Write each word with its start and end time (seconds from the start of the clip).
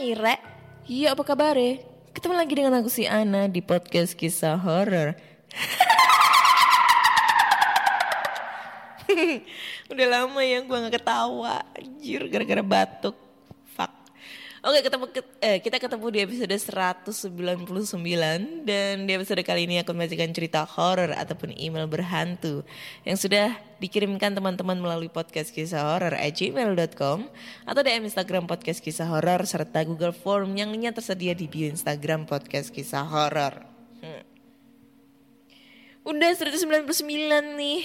Hai 0.00 0.16
Re, 0.16 0.40
iya 0.88 1.12
apa 1.12 1.20
kabar 1.20 1.60
Ketemu 2.16 2.32
lagi 2.32 2.56
dengan 2.56 2.72
aku 2.80 2.88
si 2.88 3.04
Ana 3.04 3.52
di 3.52 3.60
podcast 3.60 4.16
kisah 4.16 4.56
horor. 4.56 5.12
Udah 9.92 10.06
lama 10.08 10.40
ya 10.40 10.64
gue 10.64 10.72
gak 10.72 11.04
ketawa, 11.04 11.60
anjir 11.76 12.32
gara-gara 12.32 12.64
batuk. 12.64 13.12
Oke 14.60 14.84
ketemu 14.84 15.08
eh, 15.40 15.56
kita 15.64 15.80
ketemu 15.80 16.06
di 16.12 16.18
episode 16.20 16.52
199 16.52 17.96
dan 18.68 19.08
di 19.08 19.12
episode 19.16 19.40
kali 19.40 19.64
ini 19.64 19.80
aku 19.80 19.96
membacakan 19.96 20.36
cerita 20.36 20.68
horor 20.68 21.16
ataupun 21.16 21.56
email 21.56 21.88
berhantu 21.88 22.60
yang 23.08 23.16
sudah 23.16 23.56
dikirimkan 23.80 24.36
teman-teman 24.36 24.76
melalui 24.76 25.08
podcast 25.08 25.48
kisah 25.56 25.80
horor 25.80 26.12
at 26.12 26.36
gmail.com 26.36 27.24
atau 27.64 27.80
DM 27.80 28.04
Instagram 28.04 28.44
podcast 28.44 28.84
kisah 28.84 29.08
horor 29.08 29.48
serta 29.48 29.80
Google 29.88 30.12
Form 30.12 30.52
yang 30.52 30.76
lainnya 30.76 30.92
tersedia 30.92 31.32
di 31.32 31.48
bio 31.48 31.64
Instagram 31.64 32.28
podcast 32.28 32.68
kisah 32.68 33.08
horor. 33.08 33.64
Hmm. 34.04 34.24
Udah 36.04 36.36
199 36.36 37.00
nih. 37.56 37.80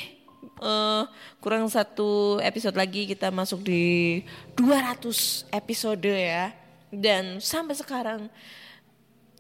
Eh, 0.60 1.04
kurang 1.40 1.72
satu 1.72 2.44
episode 2.44 2.76
lagi 2.76 3.08
kita 3.08 3.32
masuk 3.32 3.64
di 3.64 4.20
200 4.60 5.48
episode 5.56 6.12
ya. 6.12 6.65
Dan 6.94 7.42
sampai 7.42 7.76
sekarang 7.78 8.22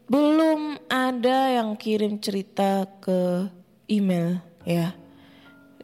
belum 0.05 0.77
ada 0.85 1.49
yang 1.49 1.73
kirim 1.77 2.21
cerita 2.21 2.85
ke 3.01 3.49
email 3.89 4.41
ya. 4.65 4.93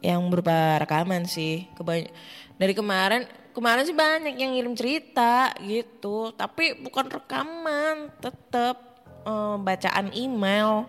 Yang 0.02 0.22
berupa 0.30 0.82
rekaman 0.82 1.26
sih. 1.26 1.66
Kebany 1.78 2.10
dari 2.58 2.74
kemarin 2.78 3.26
kemarin 3.52 3.84
sih 3.84 3.96
banyak 3.96 4.34
yang 4.38 4.56
ngirim 4.56 4.74
cerita 4.78 5.52
gitu, 5.60 6.32
tapi 6.32 6.78
bukan 6.80 7.06
rekaman, 7.12 8.08
tetap 8.18 9.02
eh, 9.26 9.56
bacaan 9.60 10.08
email. 10.16 10.88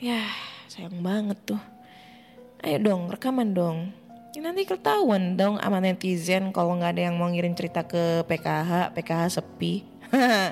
Ya, 0.00 0.24
sayang 0.66 1.04
banget 1.04 1.38
tuh. 1.44 1.62
Ayo 2.60 2.76
dong, 2.80 3.08
rekaman 3.08 3.52
dong. 3.52 3.92
Ya, 4.30 4.46
nanti 4.46 4.62
ketahuan 4.62 5.34
dong 5.34 5.58
sama 5.58 5.82
netizen 5.82 6.54
kalau 6.54 6.78
nggak 6.78 6.94
ada 6.94 7.02
yang 7.10 7.18
mau 7.18 7.26
ngirim 7.26 7.50
cerita 7.58 7.82
ke 7.82 8.22
PKH, 8.30 8.94
PKH 8.94 9.42
sepi. 9.42 9.82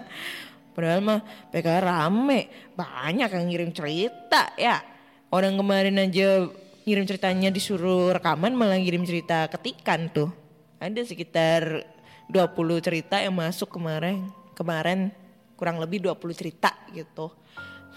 Padahal 0.75 0.98
mah 0.98 1.22
PKH 1.54 1.86
rame, 1.86 2.50
banyak 2.75 3.30
yang 3.30 3.44
ngirim 3.47 3.70
cerita 3.70 4.50
ya. 4.58 4.82
Orang 5.30 5.54
kemarin 5.54 5.94
aja 5.94 6.50
ngirim 6.82 7.06
ceritanya 7.06 7.54
disuruh 7.54 8.10
rekaman 8.19 8.50
malah 8.58 8.82
ngirim 8.82 9.06
cerita 9.06 9.47
ketikan 9.47 10.10
tuh. 10.10 10.34
Ada 10.82 11.06
sekitar 11.06 11.86
20 12.26 12.82
cerita 12.82 13.22
yang 13.22 13.38
masuk 13.38 13.78
kemarin. 13.78 14.26
Kemarin 14.58 15.14
kurang 15.54 15.78
lebih 15.78 16.03
20 16.03 16.19
cerita 16.34 16.74
gitu. 16.91 17.30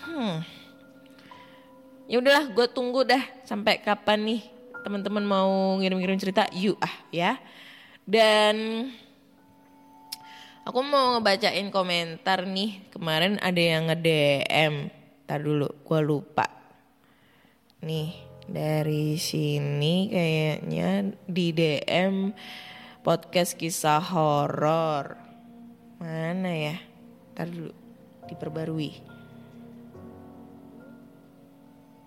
Hmm. 0.06 0.46
Ya 2.06 2.22
udahlah, 2.22 2.54
gue 2.54 2.68
tunggu 2.70 3.02
dah 3.02 3.26
sampai 3.50 3.82
kapan 3.82 4.22
nih 4.30 4.61
teman-teman 4.82 5.26
mau 5.26 5.78
ngirim-ngirim 5.80 6.18
cerita, 6.18 6.50
yuk 6.54 6.78
ah 6.82 6.94
ya. 7.14 7.38
Dan 8.06 8.90
aku 10.66 10.80
mau 10.82 11.18
ngebacain 11.18 11.70
komentar 11.70 12.46
nih. 12.46 12.92
Kemarin 12.94 13.38
ada 13.40 13.62
yang 13.62 13.90
nge-DM. 13.90 14.90
Tar 15.26 15.40
dulu, 15.42 15.70
gue 15.86 16.00
lupa. 16.04 16.46
Nih, 17.82 18.14
dari 18.46 19.16
sini 19.18 20.12
kayaknya 20.12 21.16
di 21.26 21.48
DM 21.56 22.36
podcast 23.02 23.58
kisah 23.58 24.02
horor. 24.02 25.18
Mana 25.98 26.52
ya? 26.52 26.78
Tar 27.34 27.50
dulu, 27.50 27.74
diperbarui. 28.30 28.92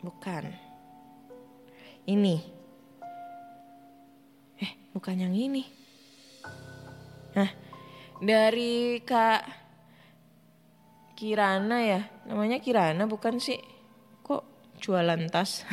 Bukan. 0.04 0.44
Ini. 2.04 2.53
Bukan 4.94 5.18
yang 5.18 5.34
ini. 5.34 5.66
Nah, 7.34 7.50
dari 8.22 9.02
Kak 9.02 9.42
Kirana 11.18 11.78
ya. 11.82 12.00
Namanya 12.30 12.62
Kirana 12.62 13.10
bukan 13.10 13.42
sih? 13.42 13.58
Kok 14.22 14.78
jualan 14.78 15.18
tas? 15.34 15.66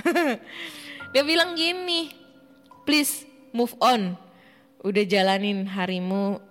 Dia 1.13 1.21
bilang 1.21 1.53
gini. 1.53 2.09
Please 2.81 3.29
move 3.53 3.77
on. 3.77 4.17
Udah 4.81 5.05
jalanin 5.05 5.69
harimu. 5.69 6.41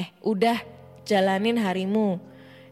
Eh, 0.00 0.08
udah 0.24 0.56
jalanin 1.04 1.60
harimu. 1.60 2.16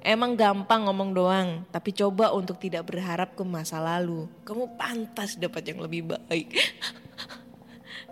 Emang 0.05 0.37
gampang 0.37 0.85
ngomong 0.85 1.17
doang, 1.17 1.49
tapi 1.73 1.97
coba 1.97 2.29
untuk 2.37 2.61
tidak 2.61 2.85
berharap 2.93 3.33
ke 3.33 3.41
masa 3.41 3.81
lalu. 3.81 4.29
Kamu 4.45 4.77
pantas 4.77 5.41
dapat 5.41 5.65
yang 5.65 5.81
lebih 5.81 6.13
baik. 6.13 6.53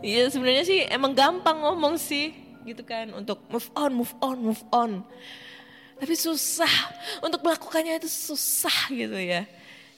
Iya 0.02 0.26
sebenarnya 0.34 0.66
sih 0.66 0.82
emang 0.90 1.14
gampang 1.14 1.62
ngomong 1.62 1.94
sih 1.94 2.34
gitu 2.66 2.82
kan 2.82 3.14
untuk 3.14 3.38
move 3.46 3.70
on, 3.78 3.90
move 3.94 4.14
on, 4.18 4.36
move 4.42 4.64
on. 4.74 4.92
Tapi 6.02 6.14
susah 6.18 6.70
untuk 7.22 7.46
melakukannya 7.46 8.02
itu 8.02 8.10
susah 8.10 8.90
gitu 8.90 9.14
ya. 9.14 9.46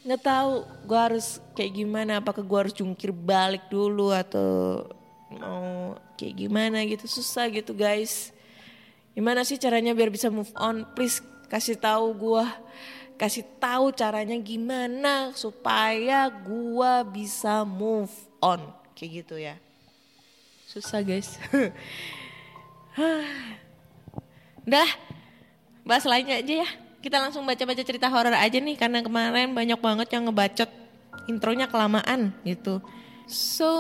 Nggak 0.04 0.20
tahu 0.20 0.52
gue 0.84 1.00
harus 1.00 1.40
kayak 1.56 1.72
gimana, 1.80 2.20
apakah 2.20 2.44
gue 2.44 2.58
harus 2.68 2.76
jungkir 2.76 3.08
balik 3.08 3.72
dulu 3.72 4.12
atau 4.12 4.84
mau 5.32 5.96
kayak 6.20 6.36
gimana 6.36 6.84
gitu 6.84 7.08
susah 7.08 7.48
gitu 7.48 7.72
guys. 7.72 8.28
Gimana 9.16 9.40
sih 9.48 9.56
caranya 9.56 9.96
biar 9.96 10.12
bisa 10.12 10.28
move 10.28 10.52
on? 10.60 10.84
Please 10.92 11.24
kasih 11.48 11.80
tahu 11.80 12.12
gue, 12.12 12.44
kasih 13.16 13.48
tahu 13.56 13.88
caranya 13.96 14.36
gimana 14.36 15.32
supaya 15.32 16.28
gue 16.28 16.92
bisa 17.08 17.64
move 17.64 18.12
on 18.44 18.60
kayak 18.92 19.24
gitu 19.24 19.40
ya. 19.40 19.56
Susah 20.74 21.06
guys. 21.06 21.38
Udah, 24.66 24.90
bahas 25.86 26.02
lainnya 26.02 26.42
aja 26.42 26.66
ya. 26.66 26.68
Kita 26.98 27.22
langsung 27.22 27.46
baca-baca 27.46 27.78
cerita 27.86 28.10
horor 28.10 28.34
aja 28.34 28.58
nih 28.58 28.74
karena 28.74 28.98
kemarin 28.98 29.54
banyak 29.54 29.78
banget 29.78 30.10
yang 30.10 30.26
ngebacot 30.26 30.66
intronya 31.30 31.70
kelamaan 31.70 32.34
gitu. 32.42 32.82
So, 33.30 33.70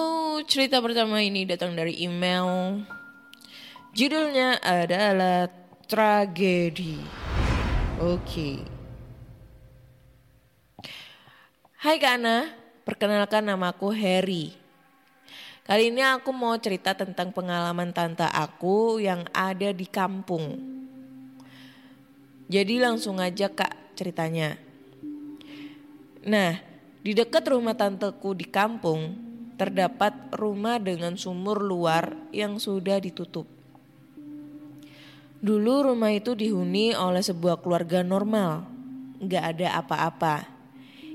cerita 0.46 0.78
pertama 0.78 1.18
ini 1.18 1.42
datang 1.42 1.74
dari 1.74 1.98
email. 1.98 2.86
Judulnya 3.90 4.62
adalah 4.62 5.50
tragedi. 5.90 7.02
Oke. 7.98 8.62
Hai 11.82 11.98
Kana, 11.98 12.54
perkenalkan 12.86 13.50
namaku 13.50 13.90
Harry. 13.98 14.63
Kali 15.64 15.88
ini 15.88 16.04
aku 16.04 16.28
mau 16.28 16.52
cerita 16.60 16.92
tentang 16.92 17.32
pengalaman 17.32 17.88
tante 17.88 18.28
aku 18.28 19.00
yang 19.00 19.24
ada 19.32 19.72
di 19.72 19.88
kampung. 19.88 20.60
Jadi 22.52 22.76
langsung 22.76 23.16
aja 23.16 23.48
kak 23.48 23.96
ceritanya. 23.96 24.60
Nah, 26.28 26.60
di 27.00 27.16
dekat 27.16 27.48
rumah 27.48 27.72
tanteku 27.72 28.36
di 28.36 28.44
kampung 28.44 29.16
terdapat 29.56 30.12
rumah 30.36 30.76
dengan 30.76 31.16
sumur 31.16 31.64
luar 31.64 32.12
yang 32.28 32.60
sudah 32.60 33.00
ditutup. 33.00 33.48
Dulu 35.40 35.88
rumah 35.88 36.12
itu 36.12 36.36
dihuni 36.36 36.92
oleh 36.92 37.24
sebuah 37.24 37.64
keluarga 37.64 38.04
normal, 38.04 38.68
nggak 39.16 39.44
ada 39.56 39.80
apa-apa. 39.80 40.44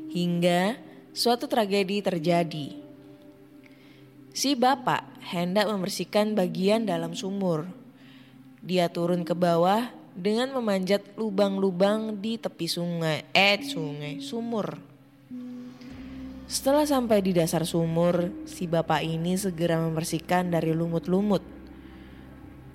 Hingga 0.10 0.74
suatu 1.14 1.46
tragedi 1.46 2.02
terjadi. 2.02 2.89
Si 4.40 4.56
bapak 4.56 5.04
hendak 5.36 5.68
membersihkan 5.68 6.32
bagian 6.32 6.88
dalam 6.88 7.12
sumur. 7.12 7.68
Dia 8.64 8.88
turun 8.88 9.28
ke 9.28 9.36
bawah 9.36 9.92
dengan 10.16 10.56
memanjat 10.56 11.04
lubang-lubang 11.20 12.16
di 12.24 12.40
tepi 12.40 12.64
sungai, 12.64 13.28
eh 13.36 13.60
sungai, 13.60 14.24
sumur. 14.24 14.80
Setelah 16.48 16.88
sampai 16.88 17.20
di 17.20 17.36
dasar 17.36 17.68
sumur, 17.68 18.32
si 18.48 18.64
bapak 18.64 19.04
ini 19.04 19.36
segera 19.36 19.76
membersihkan 19.76 20.56
dari 20.56 20.72
lumut-lumut. 20.72 21.44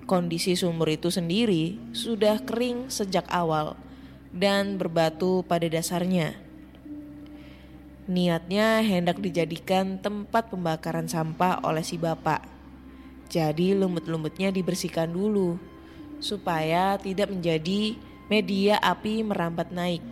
Kondisi 0.05 0.53
sumur 0.53 0.93
itu 0.93 1.09
sendiri 1.09 1.81
sudah 1.97 2.45
kering 2.45 2.93
sejak 2.93 3.25
awal 3.33 3.73
dan 4.29 4.77
berbatu 4.77 5.41
pada 5.49 5.65
dasarnya. 5.65 6.44
Niatnya 8.05 8.85
hendak 8.85 9.17
dijadikan 9.17 9.97
tempat 9.97 10.53
pembakaran 10.53 11.09
sampah 11.09 11.65
oleh 11.65 11.81
si 11.81 11.97
bapak. 11.97 12.45
Jadi 13.33 13.73
lumut-lumutnya 13.73 14.53
dibersihkan 14.53 15.09
dulu 15.09 15.57
supaya 16.21 17.01
tidak 17.01 17.33
menjadi 17.33 17.97
media 18.29 18.77
api 18.77 19.25
merambat 19.25 19.73
naik. 19.73 20.05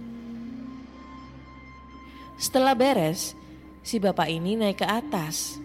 Setelah 2.41 2.73
beres, 2.73 3.37
si 3.85 4.01
bapak 4.01 4.25
ini 4.25 4.57
naik 4.57 4.81
ke 4.81 4.87
atas. 4.89 5.61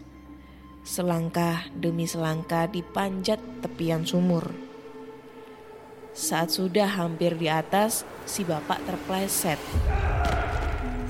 Selangkah 0.84 1.64
demi 1.72 2.04
selangkah 2.04 2.68
dipanjat 2.68 3.40
tepian 3.64 4.04
sumur. 4.04 4.52
Saat 6.12 6.52
sudah 6.52 6.92
hampir 6.92 7.40
di 7.40 7.48
atas, 7.48 8.04
si 8.28 8.44
bapak 8.44 8.84
terpleset. 8.84 9.60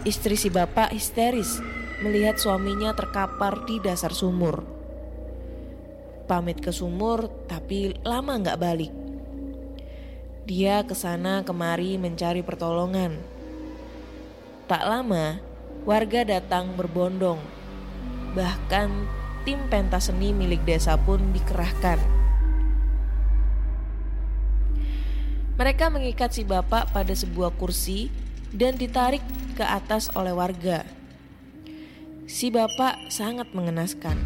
Istri 0.09 0.41
si 0.41 0.49
bapak 0.49 0.97
histeris 0.97 1.61
melihat 2.01 2.41
suaminya 2.41 2.97
terkapar 2.97 3.69
di 3.69 3.77
dasar 3.77 4.17
sumur. 4.17 4.65
Pamit 6.25 6.65
ke 6.65 6.73
sumur 6.73 7.29
tapi 7.45 7.93
lama 8.09 8.41
nggak 8.41 8.57
balik. 8.57 8.89
Dia 10.49 10.81
ke 10.89 10.97
sana 10.97 11.45
kemari 11.45 12.01
mencari 12.01 12.41
pertolongan. 12.41 13.21
Tak 14.65 14.81
lama, 14.81 15.45
warga 15.85 16.25
datang 16.25 16.73
berbondong. 16.73 17.45
Bahkan 18.33 18.89
tim 19.45 19.61
pentas 19.69 20.09
seni 20.09 20.33
milik 20.33 20.65
desa 20.65 20.97
pun 20.97 21.21
dikerahkan. 21.37 22.01
Mereka 25.61 25.93
mengikat 25.93 26.33
si 26.33 26.49
bapak 26.49 26.97
pada 26.97 27.13
sebuah 27.13 27.53
kursi 27.61 28.28
dan 28.53 28.77
ditarik 28.81 29.25
ke 29.59 29.65
atas 29.65 30.09
oleh 30.15 30.33
warga. 30.33 30.87
Si 32.29 32.53
bapak 32.53 33.09
sangat 33.09 33.53
mengenaskan. 33.57 34.21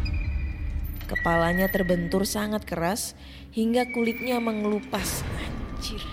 Kepalanya 1.07 1.71
terbentur 1.71 2.27
sangat 2.27 2.67
keras 2.67 3.15
hingga 3.51 3.87
kulitnya 3.91 4.43
mengelupas. 4.43 5.23
Anjir. 5.39 6.03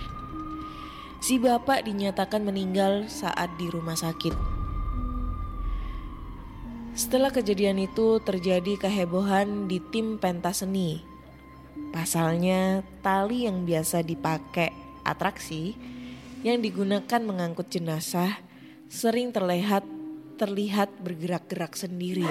Si 1.21 1.37
bapak 1.37 1.85
dinyatakan 1.85 2.41
meninggal 2.41 3.05
saat 3.11 3.53
di 3.59 3.69
rumah 3.69 3.95
sakit. 3.95 4.33
Setelah 6.91 7.31
kejadian 7.31 7.79
itu 7.79 8.19
terjadi 8.19 8.87
kehebohan 8.87 9.71
di 9.71 9.79
tim 9.79 10.19
pentas 10.19 10.59
seni. 10.59 10.99
Pasalnya 11.91 12.83
tali 12.99 13.47
yang 13.47 13.63
biasa 13.63 14.03
dipakai 14.03 14.71
atraksi 15.07 15.75
yang 16.41 16.61
digunakan 16.61 17.21
mengangkut 17.21 17.69
jenazah 17.69 18.41
sering 18.89 19.29
terlihat 19.29 19.85
terlihat 20.41 20.89
bergerak-gerak 21.05 21.77
sendiri. 21.77 22.25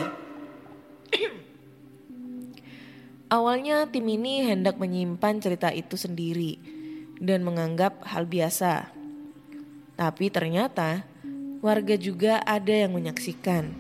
Awalnya 3.31 3.87
tim 3.87 4.11
ini 4.11 4.43
hendak 4.43 4.75
menyimpan 4.83 5.39
cerita 5.39 5.71
itu 5.71 5.95
sendiri 5.95 6.59
dan 7.23 7.47
menganggap 7.47 8.03
hal 8.03 8.27
biasa. 8.27 8.91
Tapi 9.95 10.27
ternyata 10.35 11.07
warga 11.63 11.95
juga 11.95 12.43
ada 12.43 12.75
yang 12.75 12.99
menyaksikan. 12.99 13.71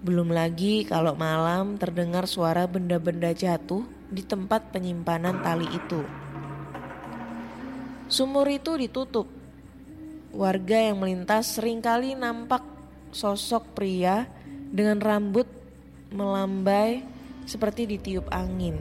Belum 0.00 0.32
lagi 0.32 0.88
kalau 0.88 1.12
malam 1.12 1.76
terdengar 1.76 2.24
suara 2.24 2.64
benda-benda 2.64 3.36
jatuh 3.36 3.84
di 4.08 4.24
tempat 4.24 4.72
penyimpanan 4.72 5.44
tali 5.44 5.68
itu. 5.68 6.23
Sumur 8.14 8.46
itu 8.46 8.78
ditutup 8.78 9.26
warga 10.30 10.78
yang 10.78 11.02
melintas 11.02 11.58
sering 11.58 11.82
kali 11.82 12.14
nampak 12.14 12.62
sosok 13.10 13.74
pria 13.74 14.30
dengan 14.70 15.02
rambut 15.02 15.50
melambai 16.14 17.02
seperti 17.42 17.90
ditiup 17.90 18.30
angin. 18.30 18.78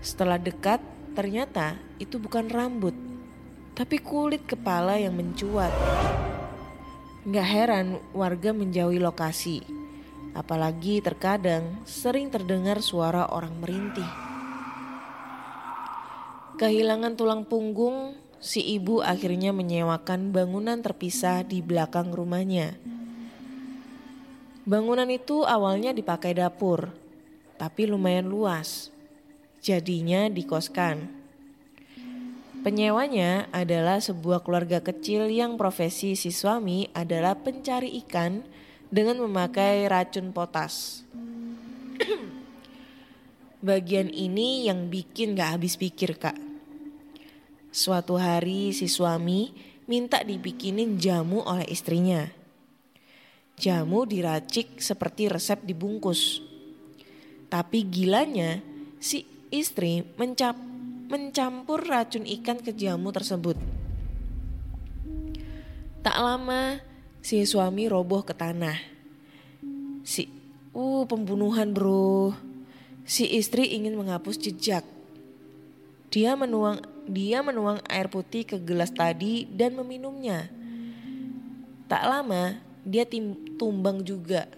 Setelah 0.00 0.40
dekat, 0.40 0.80
ternyata 1.12 1.76
itu 2.00 2.16
bukan 2.16 2.48
rambut, 2.48 2.96
tapi 3.76 4.00
kulit 4.00 4.48
kepala 4.48 4.96
yang 4.96 5.12
mencuat. 5.20 5.76
Gak 7.28 7.48
heran 7.52 8.00
warga 8.16 8.56
menjauhi 8.56 8.96
lokasi, 8.96 9.60
apalagi 10.32 11.04
terkadang 11.04 11.84
sering 11.84 12.32
terdengar 12.32 12.80
suara 12.80 13.28
orang 13.28 13.60
merintih. 13.60 14.25
Kehilangan 16.56 17.20
tulang 17.20 17.44
punggung 17.44 18.16
si 18.40 18.64
ibu 18.64 19.04
akhirnya 19.04 19.52
menyewakan 19.52 20.32
bangunan 20.32 20.80
terpisah 20.80 21.44
di 21.44 21.60
belakang 21.60 22.08
rumahnya. 22.16 22.80
Bangunan 24.64 25.04
itu 25.12 25.44
awalnya 25.44 25.92
dipakai 25.92 26.32
dapur, 26.32 26.96
tapi 27.60 27.84
lumayan 27.84 28.32
luas. 28.32 28.88
Jadinya 29.60 30.32
dikoskan. 30.32 31.12
Penyewanya 32.64 33.52
adalah 33.52 34.00
sebuah 34.00 34.40
keluarga 34.40 34.80
kecil 34.80 35.28
yang 35.28 35.60
profesi 35.60 36.16
si 36.16 36.32
suami 36.32 36.88
adalah 36.96 37.36
pencari 37.36 38.00
ikan 38.00 38.40
dengan 38.88 39.20
memakai 39.20 39.84
racun 39.92 40.32
potas. 40.32 41.04
Bagian 43.68 44.08
ini 44.08 44.64
yang 44.64 44.88
bikin 44.88 45.36
gak 45.36 45.60
habis 45.60 45.76
pikir 45.76 46.16
kak. 46.16 46.45
Suatu 47.76 48.16
hari 48.16 48.72
si 48.72 48.88
suami 48.88 49.52
minta 49.84 50.24
dibikinin 50.24 50.96
jamu 50.96 51.44
oleh 51.44 51.68
istrinya. 51.68 52.24
Jamu 53.60 54.08
diracik 54.08 54.80
seperti 54.80 55.28
resep 55.28 55.60
dibungkus. 55.60 56.40
Tapi 57.52 57.84
gilanya 57.84 58.64
si 58.96 59.28
istri 59.52 60.08
mencap, 60.16 60.56
mencampur 61.12 61.84
racun 61.84 62.24
ikan 62.40 62.64
ke 62.64 62.72
jamu 62.72 63.12
tersebut. 63.12 63.60
Tak 66.00 66.16
lama 66.16 66.80
si 67.20 67.44
suami 67.44 67.92
roboh 67.92 68.24
ke 68.24 68.32
tanah. 68.32 68.80
Si, 70.00 70.32
uh 70.72 71.04
pembunuhan 71.04 71.76
bro. 71.76 72.32
Si 73.04 73.28
istri 73.36 73.76
ingin 73.76 74.00
menghapus 74.00 74.40
jejak. 74.40 74.95
Dia 76.16 76.32
menuang 76.32 76.80
dia 77.04 77.44
menuang 77.44 77.84
air 77.92 78.08
putih 78.08 78.48
ke 78.48 78.56
gelas 78.56 78.88
tadi 78.88 79.44
dan 79.52 79.76
meminumnya. 79.76 80.48
Tak 81.92 82.02
lama, 82.08 82.56
dia 82.88 83.04
tim 83.04 83.36
tumbang 83.60 84.00
juga. 84.00 84.48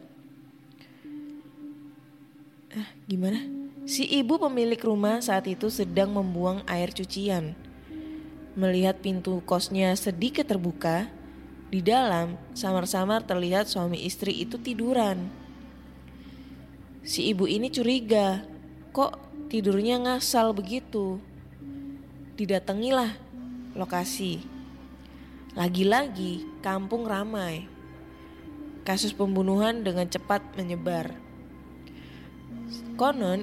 Ah, 2.70 2.94
gimana? 3.10 3.42
Si 3.90 4.06
ibu 4.06 4.38
pemilik 4.38 4.78
rumah 4.78 5.18
saat 5.18 5.50
itu 5.50 5.66
sedang 5.66 6.14
membuang 6.14 6.62
air 6.70 6.94
cucian. 6.94 7.58
Melihat 8.54 9.02
pintu 9.02 9.42
kosnya 9.42 9.98
sedikit 9.98 10.46
terbuka, 10.46 11.10
di 11.74 11.82
dalam 11.82 12.38
samar-samar 12.54 13.26
terlihat 13.26 13.66
suami 13.66 14.06
istri 14.06 14.46
itu 14.46 14.62
tiduran. 14.62 15.26
Si 17.02 17.28
ibu 17.28 17.50
ini 17.50 17.66
curiga, 17.66 18.46
kok 18.94 19.18
tidurnya 19.50 19.98
ngasal 20.00 20.54
begitu? 20.54 21.18
Didatangilah 22.38 23.18
lokasi. 23.74 24.38
Lagi-lagi 25.58 26.46
kampung 26.62 27.02
ramai. 27.02 27.66
Kasus 28.86 29.10
pembunuhan 29.10 29.82
dengan 29.82 30.06
cepat 30.06 30.54
menyebar. 30.54 31.18
Konon 32.94 33.42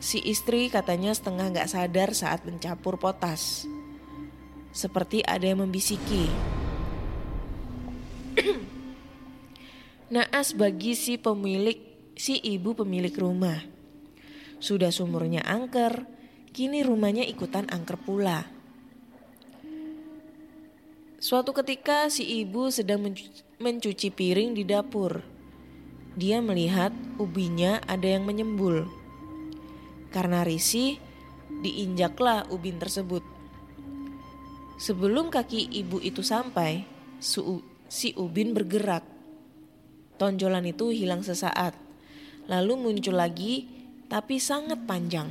si 0.00 0.24
istri 0.24 0.72
katanya 0.72 1.12
setengah 1.12 1.52
gak 1.52 1.68
sadar 1.68 2.16
saat 2.16 2.48
mencampur 2.48 2.96
potas. 2.96 3.68
Seperti 4.72 5.20
ada 5.20 5.44
yang 5.44 5.60
membisiki. 5.60 6.32
Naas 10.14 10.56
bagi 10.56 10.96
si 10.96 11.20
pemilik, 11.20 11.76
si 12.16 12.40
ibu 12.40 12.72
pemilik 12.72 13.12
rumah. 13.14 13.62
Sudah 14.58 14.90
sumurnya 14.90 15.44
angker, 15.46 16.08
Kini 16.50 16.82
rumahnya 16.82 17.22
ikutan 17.22 17.70
angker 17.70 17.94
pula. 17.94 18.42
Suatu 21.22 21.54
ketika 21.54 22.10
si 22.10 22.26
ibu 22.42 22.74
sedang 22.74 23.06
mencuci 23.62 24.08
piring 24.10 24.58
di 24.58 24.66
dapur. 24.66 25.22
dia 26.18 26.42
melihat 26.42 26.90
ubinya 27.22 27.78
ada 27.86 28.04
yang 28.04 28.26
menyembul. 28.26 28.90
Karena 30.10 30.42
risih, 30.42 30.98
diinjaklah 31.62 32.50
ubin 32.50 32.82
tersebut. 32.82 33.22
Sebelum 34.80 35.30
kaki 35.30 35.70
ibu 35.70 36.02
itu 36.02 36.24
sampai, 36.24 36.82
si 37.20 38.08
ubin 38.18 38.56
bergerak. 38.56 39.06
Tonjolan 40.18 40.66
itu 40.68 40.90
hilang 40.90 41.22
sesaat, 41.22 41.78
lalu 42.50 42.76
muncul 42.76 43.16
lagi, 43.16 43.70
tapi 44.10 44.36
sangat 44.36 44.84
panjang, 44.84 45.30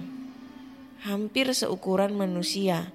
hampir 0.99 1.47
seukuran 1.55 2.11
manusia. 2.11 2.91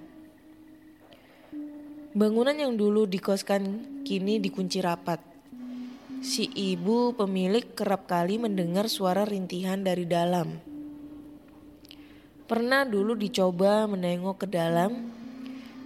Bangunan 2.12 2.52
yang 2.52 2.76
dulu 2.76 3.08
dikoskan 3.08 3.80
kini 4.04 4.36
dikunci 4.44 4.84
rapat. 4.84 5.24
Si 6.20 6.52
ibu 6.52 7.16
pemilik 7.16 7.64
kerap 7.72 8.04
kali 8.04 8.36
mendengar 8.36 8.92
suara 8.92 9.24
rintihan 9.24 9.80
dari 9.80 10.04
dalam. 10.04 10.60
Pernah 12.44 12.84
dulu 12.84 13.16
dicoba 13.16 13.88
menengok 13.88 14.44
ke 14.44 14.46
dalam, 14.52 15.08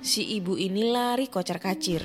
si 0.03 0.27
ibu 0.35 0.59
ini 0.59 0.91
lari 0.91 1.31
kocar 1.31 1.63
kacir. 1.63 2.03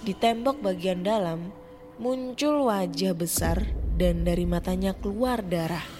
Di 0.00 0.14
tembok 0.14 0.62
bagian 0.62 1.02
dalam 1.02 1.50
muncul 1.98 2.70
wajah 2.70 3.18
besar 3.18 3.66
dan 3.98 4.22
dari 4.22 4.46
matanya 4.46 4.94
keluar 4.94 5.42
darah. 5.42 5.99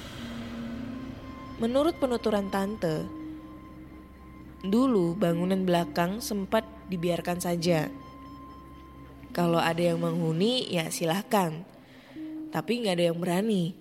Menurut 1.60 2.00
penuturan 2.00 2.48
tante, 2.48 3.04
dulu 4.64 5.12
bangunan 5.12 5.60
belakang 5.68 6.24
sempat 6.24 6.64
dibiarkan 6.88 7.36
saja. 7.36 7.92
Kalau 9.36 9.60
ada 9.60 9.92
yang 9.92 10.00
menghuni 10.00 10.64
ya 10.72 10.88
silahkan, 10.88 11.60
tapi 12.48 12.80
nggak 12.80 12.96
ada 12.96 13.04
yang 13.12 13.20
berani. 13.20 13.76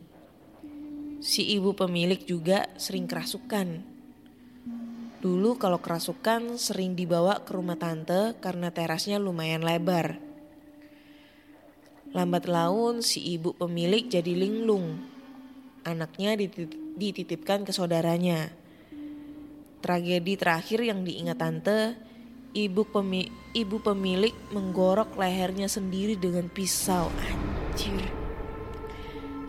Si 1.24 1.48
ibu 1.56 1.72
pemilik 1.72 2.20
juga 2.20 2.68
sering 2.76 3.08
kerasukan. 3.08 3.80
Dulu 5.24 5.56
kalau 5.56 5.80
kerasukan 5.80 6.60
sering 6.60 7.00
dibawa 7.00 7.48
ke 7.48 7.56
rumah 7.56 7.80
tante 7.80 8.36
karena 8.44 8.76
terasnya 8.76 9.24
lumayan 9.24 9.64
lebar. 9.64 10.20
Lambat 12.12 12.44
laun 12.44 13.00
si 13.00 13.24
ibu 13.24 13.56
pemilik 13.56 14.04
jadi 14.04 14.36
linglung. 14.36 15.00
Anaknya 15.88 16.36
ditit- 16.36 16.89
dititipkan 17.00 17.64
ke 17.64 17.72
saudaranya. 17.72 18.52
Tragedi 19.80 20.36
terakhir 20.36 20.84
yang 20.84 21.08
diingat 21.08 21.40
tante, 21.40 21.96
ibu 22.52 22.84
pemi 22.84 23.32
ibu 23.56 23.80
pemilik 23.80 24.36
menggorok 24.52 25.16
lehernya 25.16 25.72
sendiri 25.72 26.20
dengan 26.20 26.52
pisau. 26.52 27.08
Anjir. 27.24 28.04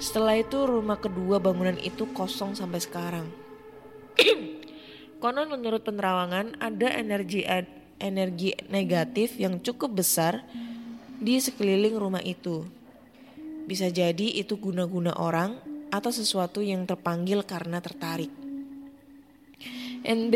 Setelah 0.00 0.40
itu 0.40 0.64
rumah 0.64 0.96
kedua 0.96 1.42
bangunan 1.42 1.76
itu 1.76 2.08
kosong 2.14 2.56
sampai 2.56 2.80
sekarang. 2.80 3.26
Konon 5.20 5.52
menurut 5.52 5.84
penerawangan 5.84 6.56
ada 6.56 6.88
energi 6.96 7.44
energi 8.00 8.56
negatif 8.72 9.36
yang 9.36 9.60
cukup 9.60 10.00
besar 10.00 10.40
di 11.20 11.36
sekeliling 11.36 12.00
rumah 12.00 12.24
itu. 12.24 12.64
Bisa 13.68 13.92
jadi 13.92 14.40
itu 14.40 14.56
guna-guna 14.56 15.12
orang 15.20 15.69
atau 15.90 16.10
sesuatu 16.14 16.62
yang 16.62 16.86
terpanggil 16.86 17.42
karena 17.42 17.82
tertarik. 17.82 18.30
NB 20.00 20.34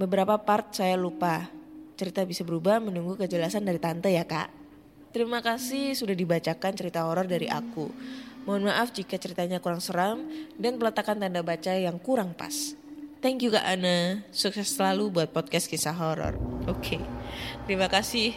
beberapa 0.00 0.38
part 0.40 0.72
saya 0.72 0.96
lupa. 0.96 1.50
Cerita 1.98 2.22
bisa 2.22 2.46
berubah 2.46 2.78
menunggu 2.78 3.18
kejelasan 3.18 3.66
dari 3.66 3.82
tante 3.82 4.08
ya 4.08 4.22
kak. 4.22 4.48
Terima 5.10 5.42
kasih 5.42 5.98
sudah 5.98 6.14
dibacakan 6.14 6.72
cerita 6.78 7.02
horor 7.02 7.26
dari 7.26 7.50
aku. 7.50 7.90
Mohon 8.46 8.72
maaf 8.72 8.94
jika 8.94 9.18
ceritanya 9.20 9.60
kurang 9.60 9.82
seram 9.82 10.24
dan 10.56 10.80
peletakan 10.80 11.20
tanda 11.20 11.44
baca 11.44 11.74
yang 11.74 12.00
kurang 12.00 12.32
pas. 12.32 12.72
Thank 13.18 13.42
you 13.42 13.50
Kak 13.50 13.66
Ana, 13.66 14.22
sukses 14.30 14.70
selalu 14.78 15.10
buat 15.10 15.34
podcast 15.34 15.66
kisah 15.66 15.92
horor. 15.92 16.38
Oke, 16.70 17.02
terima 17.66 17.90
kasih 17.90 18.30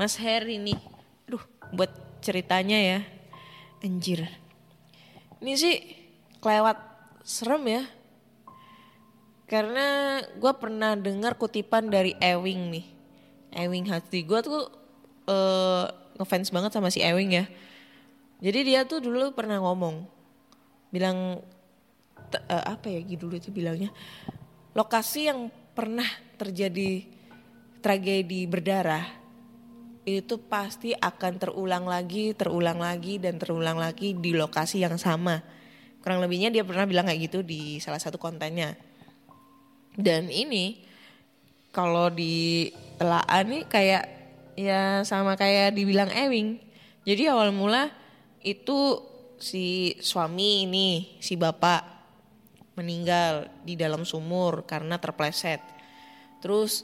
Mas 0.00 0.16
Heri 0.16 0.56
nih. 0.56 0.80
Aduh, 1.28 1.44
buat 1.70 1.92
ceritanya 2.24 2.80
ya. 2.80 2.98
Anjir. 3.84 4.41
Ini 5.42 5.52
sih 5.58 5.74
kelewat 6.38 6.78
serem 7.26 7.66
ya. 7.66 7.82
Karena 9.50 10.22
gue 10.38 10.52
pernah 10.54 10.94
dengar 10.94 11.34
kutipan 11.34 11.90
dari 11.90 12.14
Ewing 12.22 12.70
nih. 12.70 12.86
Ewing 13.52 13.90
Hati. 13.90 14.22
Gue 14.22 14.38
tuh 14.40 14.70
uh, 15.26 15.90
ngefans 16.14 16.54
banget 16.54 16.70
sama 16.70 16.94
si 16.94 17.02
Ewing 17.02 17.42
ya. 17.42 17.44
Jadi 18.38 18.58
dia 18.62 18.86
tuh 18.86 19.02
dulu 19.02 19.34
pernah 19.34 19.58
ngomong. 19.58 20.06
Bilang 20.94 21.42
uh, 22.32 22.64
apa 22.64 22.86
ya 22.86 23.02
dulu 23.02 23.34
itu 23.34 23.50
bilangnya. 23.50 23.90
Lokasi 24.78 25.26
yang 25.26 25.50
pernah 25.74 26.06
terjadi 26.38 27.02
tragedi 27.82 28.46
berdarah 28.46 29.21
itu 30.02 30.34
pasti 30.50 30.90
akan 30.98 31.38
terulang 31.38 31.86
lagi, 31.86 32.34
terulang 32.34 32.82
lagi 32.82 33.22
dan 33.22 33.38
terulang 33.38 33.78
lagi 33.78 34.18
di 34.18 34.34
lokasi 34.34 34.82
yang 34.82 34.98
sama. 34.98 35.38
Kurang 36.02 36.18
lebihnya 36.18 36.50
dia 36.50 36.66
pernah 36.66 36.82
bilang 36.82 37.06
kayak 37.06 37.30
gitu 37.30 37.46
di 37.46 37.78
salah 37.78 38.02
satu 38.02 38.18
kontennya. 38.18 38.74
Dan 39.94 40.26
ini 40.26 40.82
kalau 41.70 42.10
di 42.10 42.68
telaah 42.98 43.42
nih 43.46 43.62
kayak 43.70 44.04
ya 44.58 45.06
sama 45.06 45.38
kayak 45.38 45.78
dibilang 45.78 46.10
Ewing. 46.10 46.58
Jadi 47.06 47.30
awal 47.30 47.54
mula 47.54 47.90
itu 48.42 48.98
si 49.38 49.94
suami 50.02 50.66
ini, 50.66 51.18
si 51.22 51.38
bapak 51.38 51.82
meninggal 52.74 53.46
di 53.62 53.78
dalam 53.78 54.02
sumur 54.02 54.66
karena 54.66 54.98
terpleset. 54.98 55.62
Terus 56.42 56.82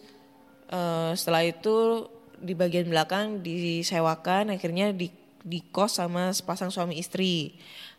uh, 0.70 1.10
setelah 1.18 1.42
itu 1.42 2.06
di 2.38 2.54
bagian 2.54 2.86
belakang 2.88 3.42
disewakan 3.42 4.54
akhirnya 4.54 4.94
di 4.94 5.10
di 5.42 5.62
kos 5.62 5.98
sama 6.02 6.30
sepasang 6.34 6.68
suami 6.68 6.98
istri. 6.98 7.56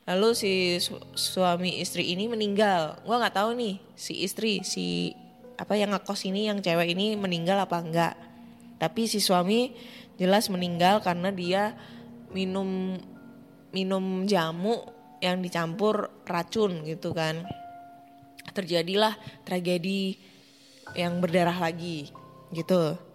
Lalu 0.09 0.29
si 0.33 0.51
su 0.81 0.97
suami 1.13 1.79
istri 1.79 2.13
ini 2.13 2.25
meninggal. 2.25 3.01
Gua 3.05 3.21
nggak 3.21 3.35
tahu 3.35 3.53
nih 3.55 3.75
si 3.93 4.25
istri 4.25 4.65
si 4.65 5.13
apa 5.59 5.75
yang 5.75 5.91
ngekos 5.91 6.23
ini 6.27 6.47
yang 6.47 6.63
cewek 6.63 6.95
ini 6.95 7.19
meninggal 7.19 7.59
apa 7.59 7.77
enggak. 7.83 8.15
Tapi 8.79 9.11
si 9.11 9.19
suami 9.19 9.75
jelas 10.15 10.47
meninggal 10.47 11.03
karena 11.03 11.29
dia 11.31 11.75
minum 12.31 12.95
minum 13.75 14.25
jamu 14.25 14.87
yang 15.19 15.43
dicampur 15.43 16.09
racun 16.23 16.87
gitu 16.87 17.11
kan. 17.11 17.43
Terjadilah 18.55 19.19
tragedi 19.43 20.17
yang 20.97 21.19
berdarah 21.21 21.59
lagi 21.59 22.09
gitu. 22.55 23.08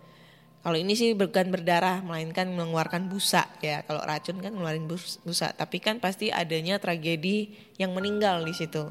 Kalau 0.64 0.80
ini 0.80 0.96
sih 0.96 1.12
bukan 1.12 1.52
berdarah, 1.52 2.00
melainkan 2.00 2.48
mengeluarkan 2.48 3.12
busa 3.12 3.44
ya. 3.60 3.84
Kalau 3.84 4.00
racun 4.00 4.40
kan 4.40 4.56
ngeluarin 4.56 4.88
busa, 4.88 5.52
tapi 5.52 5.76
kan 5.76 6.00
pasti 6.00 6.32
adanya 6.32 6.80
tragedi 6.80 7.52
yang 7.76 7.92
meninggal 7.92 8.40
di 8.40 8.56
situ. 8.56 8.88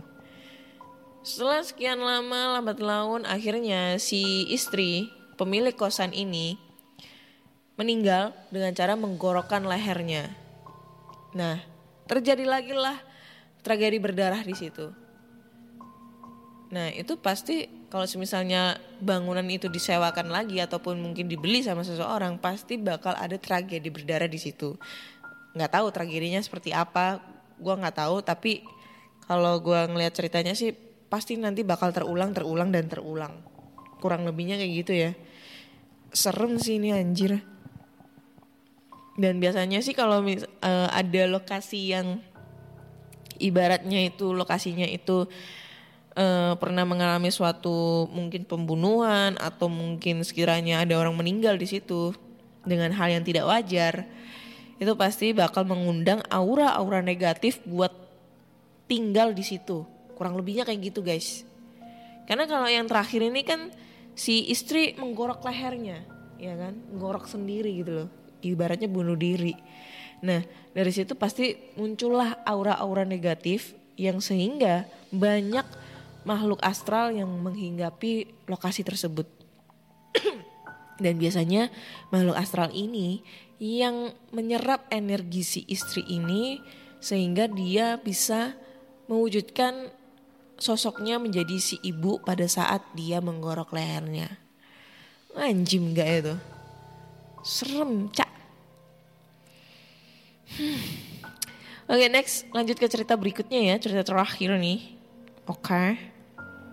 Setelah 1.26 1.66
sekian 1.66 1.98
lama 1.98 2.62
lambat 2.62 2.78
laun, 2.78 3.26
akhirnya 3.26 3.98
si 3.98 4.46
istri 4.54 5.10
pemilik 5.34 5.74
kosan 5.74 6.14
ini 6.14 6.62
meninggal 7.74 8.38
dengan 8.54 8.78
cara 8.78 8.94
menggorokkan 8.94 9.66
lehernya. 9.66 10.30
Nah, 11.34 11.58
terjadi 12.06 12.46
lagi 12.46 12.78
lah 12.78 13.02
tragedi 13.66 13.98
berdarah 13.98 14.46
di 14.46 14.54
situ. 14.54 14.94
Nah 16.74 16.90
itu 16.90 17.16
pasti 17.18 17.70
kalau 17.94 18.10
misalnya 18.18 18.82
bangunan 18.98 19.46
itu 19.46 19.70
disewakan 19.70 20.34
lagi 20.34 20.58
ataupun 20.58 20.98
mungkin 20.98 21.30
dibeli 21.30 21.62
sama 21.62 21.86
seseorang 21.86 22.42
pasti 22.42 22.82
bakal 22.82 23.14
ada 23.14 23.38
tragedi 23.38 23.94
berdarah 23.94 24.26
di 24.26 24.42
situ. 24.42 24.74
Nggak 25.54 25.78
tahu 25.78 25.88
tragedinya 25.94 26.42
seperti 26.42 26.74
apa, 26.74 27.22
gue 27.62 27.70
nggak 27.70 28.02
tahu. 28.02 28.26
Tapi 28.26 28.66
kalau 29.30 29.62
gue 29.62 29.78
ngelihat 29.94 30.10
ceritanya 30.10 30.58
sih 30.58 30.74
pasti 31.06 31.38
nanti 31.38 31.62
bakal 31.62 31.94
terulang, 31.94 32.34
terulang 32.34 32.74
dan 32.74 32.90
terulang. 32.90 33.46
Kurang 34.02 34.26
lebihnya 34.26 34.58
kayak 34.58 34.74
gitu 34.74 34.94
ya. 34.98 35.12
Serem 36.10 36.58
sih 36.58 36.82
ini 36.82 36.98
anjir. 36.98 37.46
Dan 39.22 39.38
biasanya 39.38 39.86
sih 39.86 39.94
kalau 39.94 40.26
uh, 40.26 40.90
ada 40.90 41.24
lokasi 41.30 41.94
yang 41.94 42.18
ibaratnya 43.38 44.10
itu 44.10 44.34
lokasinya 44.34 44.90
itu 44.90 45.30
uh, 46.18 46.54
pernah 46.58 46.86
mengalami 46.86 47.30
suatu 47.30 48.08
mungkin 48.10 48.46
pembunuhan 48.46 49.38
atau 49.38 49.70
mungkin 49.70 50.22
sekiranya 50.22 50.82
ada 50.82 50.98
orang 50.98 51.14
meninggal 51.18 51.58
di 51.58 51.68
situ 51.70 52.14
dengan 52.64 52.94
hal 52.96 53.12
yang 53.12 53.24
tidak 53.26 53.46
wajar 53.46 54.08
itu 54.82 54.94
pasti 54.98 55.32
bakal 55.32 55.64
mengundang 55.64 56.20
aura-aura 56.28 57.00
negatif 57.00 57.62
buat 57.64 57.94
tinggal 58.90 59.32
di 59.32 59.46
situ. 59.46 59.86
Kurang 60.18 60.36
lebihnya 60.36 60.68
kayak 60.68 60.82
gitu 60.92 61.00
guys. 61.06 61.48
Karena 62.28 62.48
kalau 62.48 62.68
yang 62.68 62.88
terakhir 62.88 63.22
ini 63.24 63.42
kan 63.44 63.72
si 64.14 64.48
istri 64.50 64.98
menggorok 65.00 65.46
lehernya 65.46 66.04
ya 66.42 66.54
kan? 66.60 66.74
Menggorok 66.92 67.32
sendiri 67.32 67.72
gitu 67.80 67.92
loh. 68.04 68.10
Ibaratnya 68.44 68.92
bunuh 68.92 69.16
diri. 69.16 69.56
Nah, 70.24 70.44
dari 70.76 70.92
situ 70.92 71.16
pasti 71.16 71.56
muncullah 71.80 72.44
aura-aura 72.44 73.08
negatif 73.08 73.76
yang 73.96 74.20
sehingga 74.20 74.88
banyak 75.12 75.64
makhluk 76.24 76.60
astral 76.64 77.12
yang 77.12 77.30
menghinggapi 77.30 78.32
lokasi 78.48 78.84
tersebut. 78.84 79.28
Dan 81.04 81.20
biasanya 81.20 81.72
makhluk 82.12 82.36
astral 82.36 82.72
ini 82.72 83.24
yang 83.60 84.12
menyerap 84.36 84.88
energi 84.92 85.42
si 85.44 85.62
istri 85.72 86.04
ini 86.08 86.60
sehingga 87.04 87.48
dia 87.52 88.00
bisa 88.00 88.56
mewujudkan 89.08 89.92
sosoknya 90.56 91.20
menjadi 91.20 91.60
si 91.60 91.76
ibu 91.84 92.24
pada 92.24 92.48
saat 92.48 92.84
dia 92.96 93.20
menggorok 93.20 93.76
lehernya. 93.76 94.40
Anjim 95.36 95.92
gak 95.92 96.10
itu? 96.24 96.36
Serem, 97.44 98.08
cak. 98.14 98.32
Hmm. 100.54 100.80
Oke 101.90 102.08
next 102.08 102.48
lanjut 102.56 102.80
ke 102.80 102.88
cerita 102.88 103.20
berikutnya 103.20 103.74
ya 103.74 103.76
cerita 103.82 104.08
terakhir 104.08 104.56
nih. 104.56 104.96
Oke. 105.50 106.13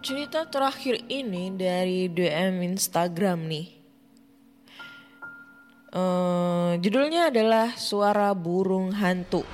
Cerita 0.00 0.48
terakhir 0.48 1.04
ini 1.12 1.52
dari 1.52 2.08
DM 2.08 2.64
Instagram 2.72 3.44
nih. 3.44 3.68
Eh, 5.92 6.72
judulnya 6.80 7.28
adalah 7.28 7.76
Suara 7.76 8.32
Burung 8.32 8.96
Hantu. 8.96 9.44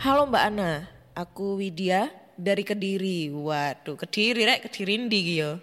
Halo 0.00 0.24
Mbak 0.24 0.44
Ana, 0.48 0.88
aku 1.12 1.60
Widya 1.60 2.08
dari 2.40 2.64
Kediri. 2.64 3.28
Waduh, 3.28 4.00
Kediri 4.00 4.48
rek, 4.48 4.64
Kediri 4.64 5.04
ndi 5.04 5.20
yo. 5.36 5.60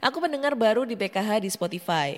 Aku 0.00 0.24
pendengar 0.24 0.56
baru 0.56 0.88
di 0.88 0.96
PKH 0.96 1.44
di 1.44 1.52
Spotify. 1.52 2.16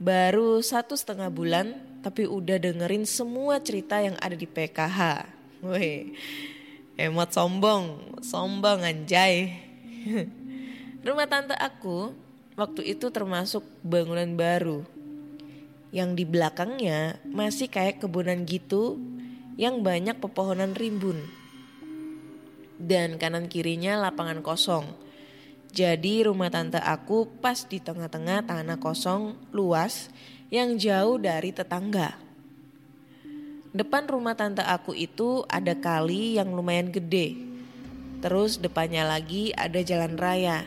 Baru 0.00 0.64
satu 0.64 0.96
setengah 0.96 1.28
bulan, 1.28 1.76
tapi 2.00 2.24
udah 2.24 2.56
dengerin 2.56 3.04
semua 3.04 3.60
cerita 3.60 4.00
yang 4.00 4.16
ada 4.16 4.32
di 4.32 4.48
PKH. 4.48 5.28
Woi, 5.60 6.16
emot 6.96 7.30
sombong, 7.32 8.16
sombong 8.24 8.80
anjay. 8.80 9.52
Rumah 11.06 11.28
tante 11.28 11.52
aku 11.52 12.16
waktu 12.56 12.96
itu 12.96 13.12
termasuk 13.12 13.62
bangunan 13.84 14.32
baru. 14.34 14.82
Yang 15.92 16.10
di 16.18 16.24
belakangnya 16.26 17.20
masih 17.28 17.70
kayak 17.70 18.02
kebunan 18.02 18.42
gitu 18.48 18.98
yang 19.60 19.84
banyak 19.84 20.16
pepohonan 20.18 20.72
rimbun. 20.76 21.20
Dan 22.76 23.16
kanan 23.16 23.48
kirinya 23.48 23.96
lapangan 23.96 24.44
kosong. 24.44 24.84
Jadi 25.72 26.24
rumah 26.24 26.48
tante 26.48 26.80
aku 26.80 27.28
pas 27.40 27.68
di 27.68 27.80
tengah-tengah 27.80 28.48
tanah 28.48 28.80
kosong 28.80 29.36
luas 29.52 30.08
yang 30.48 30.80
jauh 30.80 31.20
dari 31.20 31.52
tetangga. 31.52 32.25
Depan 33.76 34.08
rumah 34.08 34.32
tante 34.32 34.64
aku 34.64 34.96
itu 34.96 35.44
ada 35.52 35.76
kali 35.76 36.40
yang 36.40 36.56
lumayan 36.56 36.88
gede. 36.88 37.36
Terus 38.24 38.56
depannya 38.56 39.04
lagi 39.04 39.52
ada 39.52 39.84
jalan 39.84 40.16
raya. 40.16 40.64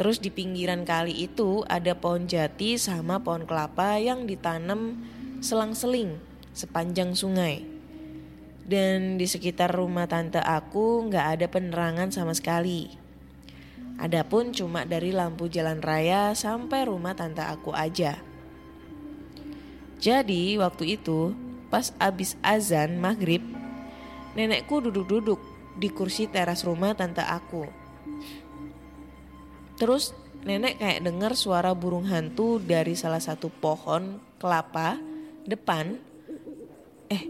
Terus 0.00 0.16
di 0.16 0.32
pinggiran 0.32 0.88
kali 0.88 1.12
itu 1.28 1.60
ada 1.68 1.92
pohon 1.92 2.24
jati 2.24 2.80
sama 2.80 3.20
pohon 3.20 3.44
kelapa 3.44 4.00
yang 4.00 4.24
ditanam 4.24 4.96
selang-seling 5.44 6.16
sepanjang 6.56 7.12
sungai. 7.12 7.68
Dan 8.64 9.20
di 9.20 9.28
sekitar 9.28 9.68
rumah 9.68 10.08
tante 10.08 10.40
aku 10.40 11.04
nggak 11.04 11.26
ada 11.36 11.46
penerangan 11.52 12.08
sama 12.08 12.32
sekali. 12.32 12.96
Adapun 14.00 14.56
cuma 14.56 14.88
dari 14.88 15.12
lampu 15.12 15.52
jalan 15.52 15.84
raya 15.84 16.32
sampai 16.32 16.88
rumah 16.88 17.12
tante 17.12 17.44
aku 17.44 17.76
aja. 17.76 18.16
Jadi 20.00 20.56
waktu 20.56 20.96
itu 20.96 21.49
pas 21.70 21.94
abis 22.02 22.34
azan 22.42 22.98
maghrib, 22.98 23.40
nenekku 24.34 24.82
duduk-duduk 24.82 25.38
di 25.78 25.88
kursi 25.88 26.26
teras 26.26 26.66
rumah 26.66 26.92
tante 26.92 27.22
aku. 27.22 27.64
Terus 29.80 30.12
nenek 30.44 30.76
kayak 30.76 31.00
dengar 31.06 31.32
suara 31.32 31.72
burung 31.72 32.04
hantu 32.04 32.60
dari 32.60 32.92
salah 32.98 33.22
satu 33.22 33.48
pohon 33.48 34.20
kelapa 34.36 35.00
depan. 35.48 35.96
Eh, 37.08 37.24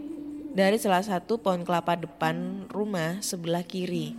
dari 0.51 0.75
salah 0.75 1.05
satu 1.05 1.39
pohon 1.39 1.63
kelapa 1.63 1.95
depan 1.95 2.67
rumah 2.67 3.23
sebelah 3.23 3.63
kiri. 3.63 4.17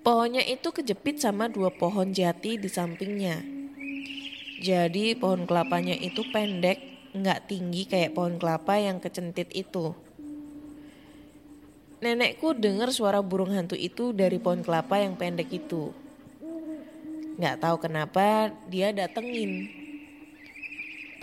Pohonnya 0.00 0.40
itu 0.48 0.72
kejepit 0.72 1.20
sama 1.20 1.46
dua 1.46 1.68
pohon 1.68 2.10
jati 2.10 2.56
di 2.56 2.66
sampingnya. 2.72 3.59
Jadi 4.60 5.16
pohon 5.16 5.48
kelapanya 5.48 5.96
itu 5.96 6.20
pendek, 6.28 6.84
nggak 7.16 7.48
tinggi 7.48 7.88
kayak 7.88 8.12
pohon 8.12 8.36
kelapa 8.36 8.76
yang 8.76 9.00
kecentit 9.00 9.48
itu. 9.56 9.96
Nenekku 12.04 12.52
dengar 12.52 12.92
suara 12.92 13.24
burung 13.24 13.56
hantu 13.56 13.72
itu 13.72 14.12
dari 14.12 14.36
pohon 14.36 14.60
kelapa 14.60 15.00
yang 15.00 15.16
pendek 15.16 15.48
itu. 15.48 15.96
Nggak 17.40 17.56
tahu 17.56 17.76
kenapa 17.80 18.52
dia 18.68 18.92
datengin. 18.92 19.72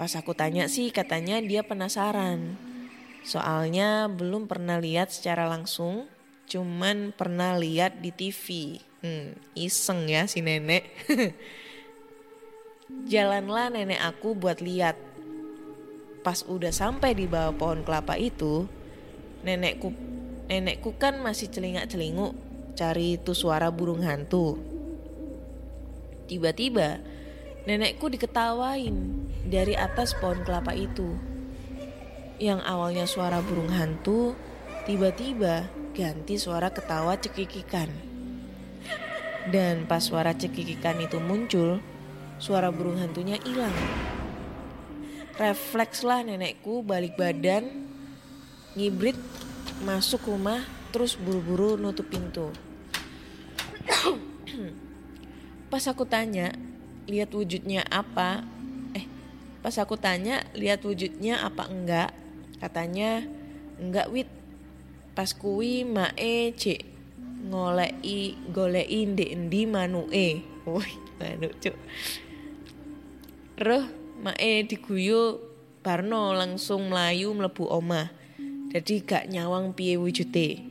Pas 0.02 0.10
aku 0.18 0.34
tanya 0.34 0.66
sih 0.66 0.90
katanya 0.90 1.38
dia 1.38 1.62
penasaran. 1.62 2.58
Soalnya 3.22 4.10
belum 4.10 4.50
pernah 4.50 4.82
lihat 4.82 5.14
secara 5.14 5.46
langsung, 5.46 6.10
cuman 6.50 7.14
pernah 7.14 7.54
lihat 7.54 8.02
di 8.02 8.10
TV. 8.10 8.78
Hmm, 9.06 9.38
iseng 9.54 10.10
ya 10.10 10.26
si 10.26 10.42
nenek. 10.42 10.90
Jalanlah 12.88 13.68
nenek 13.68 14.00
aku 14.00 14.32
buat 14.32 14.64
lihat. 14.64 14.96
Pas 16.24 16.40
udah 16.48 16.72
sampai 16.72 17.20
di 17.20 17.28
bawah 17.28 17.52
pohon 17.52 17.84
kelapa 17.84 18.16
itu, 18.16 18.64
nenekku 19.44 19.92
nenekku 20.48 20.96
kan 20.96 21.20
masih 21.20 21.52
celingak-celinguk 21.52 22.32
cari 22.80 23.20
itu 23.20 23.36
suara 23.36 23.68
burung 23.76 24.08
hantu. 24.08 24.56
Tiba-tiba 26.32 27.04
nenekku 27.68 28.08
diketawain 28.08 28.96
dari 29.44 29.76
atas 29.76 30.16
pohon 30.16 30.48
kelapa 30.48 30.72
itu. 30.72 31.12
Yang 32.40 32.64
awalnya 32.64 33.04
suara 33.04 33.44
burung 33.44 33.68
hantu, 33.68 34.32
tiba-tiba 34.88 35.68
ganti 35.92 36.40
suara 36.40 36.72
ketawa 36.72 37.20
cekikikan. 37.20 37.92
Dan 39.52 39.92
pas 39.92 40.08
suara 40.08 40.32
cekikikan 40.32 41.04
itu 41.04 41.20
muncul, 41.20 41.84
suara 42.38 42.70
burung 42.70 43.02
hantunya 43.02 43.38
hilang. 43.42 43.74
Reflekslah 45.38 46.26
nenekku 46.26 46.82
balik 46.82 47.14
badan, 47.14 47.86
ngibrit 48.74 49.18
masuk 49.86 50.26
rumah, 50.26 50.66
terus 50.90 51.14
buru-buru 51.14 51.78
nutup 51.78 52.10
pintu. 52.10 52.50
pas 55.72 55.84
aku 55.86 56.10
tanya, 56.10 56.58
lihat 57.06 57.30
wujudnya 57.34 57.86
apa? 57.86 58.42
Eh, 58.98 59.06
pas 59.62 59.78
aku 59.78 59.94
tanya, 59.94 60.42
lihat 60.58 60.82
wujudnya 60.82 61.46
apa 61.46 61.70
enggak? 61.70 62.12
Katanya, 62.58 63.22
enggak 63.78 64.10
wit. 64.10 64.30
Pas 65.14 65.34
kuwi 65.34 65.86
mae 65.86 66.54
cek 66.54 66.82
ngolei 67.50 68.38
golei 68.50 69.06
ndek 69.06 69.30
endi 69.34 69.62
manue. 69.70 70.42
Woi, 70.68 70.92
manuk 71.22 71.54
cuk. 71.62 71.78
Roh 73.58 73.90
mae 74.22 74.62
diguyu 74.70 75.42
Barno 75.82 76.36
langsung 76.36 76.94
melayu 76.94 77.34
mlebu 77.34 77.66
omah. 77.66 78.14
Jadi 78.70 79.02
gak 79.02 79.32
nyawang 79.34 79.74
piye 79.74 79.98
wujude. 79.98 80.62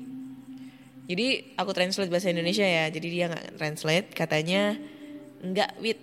Jadi 1.11 1.27
aku 1.59 1.71
translate 1.75 2.13
bahasa 2.13 2.31
Indonesia 2.31 2.63
ya. 2.63 2.87
Jadi 2.87 3.09
dia 3.11 3.27
nggak 3.27 3.59
translate. 3.59 4.09
Katanya 4.15 4.79
enggak 5.43 5.75
wit 5.83 5.99